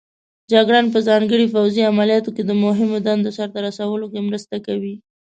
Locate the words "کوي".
4.67-4.95